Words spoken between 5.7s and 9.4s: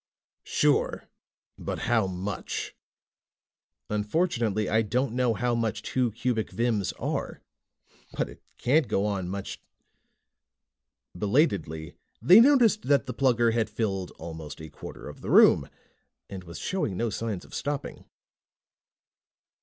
two cubic vims are. But it can't go on